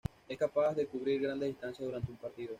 Es 0.27 0.35
capaz 0.35 0.73
de 0.73 0.87
cubrir 0.87 1.21
grandes 1.21 1.49
distancias 1.49 1.85
durante 1.87 2.09
un 2.11 2.17
partido. 2.17 2.49